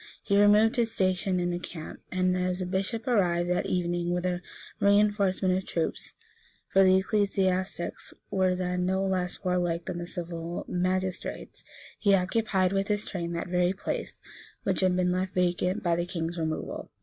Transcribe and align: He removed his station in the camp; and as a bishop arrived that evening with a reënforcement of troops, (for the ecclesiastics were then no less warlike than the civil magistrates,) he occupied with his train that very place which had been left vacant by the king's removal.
He 0.23 0.35
removed 0.41 0.77
his 0.77 0.91
station 0.91 1.39
in 1.39 1.51
the 1.51 1.59
camp; 1.59 1.99
and 2.11 2.35
as 2.35 2.59
a 2.59 2.65
bishop 2.65 3.05
arrived 3.07 3.51
that 3.51 3.67
evening 3.67 4.09
with 4.11 4.25
a 4.25 4.41
reënforcement 4.81 5.55
of 5.55 5.63
troops, 5.63 6.15
(for 6.69 6.83
the 6.83 6.97
ecclesiastics 6.97 8.11
were 8.31 8.55
then 8.55 8.83
no 8.83 9.03
less 9.03 9.43
warlike 9.43 9.85
than 9.85 9.99
the 9.99 10.07
civil 10.07 10.65
magistrates,) 10.67 11.63
he 11.99 12.15
occupied 12.15 12.73
with 12.73 12.87
his 12.87 13.05
train 13.05 13.33
that 13.33 13.47
very 13.49 13.73
place 13.73 14.19
which 14.63 14.79
had 14.79 14.95
been 14.95 15.11
left 15.11 15.35
vacant 15.35 15.83
by 15.83 15.95
the 15.95 16.07
king's 16.07 16.39
removal. 16.39 16.89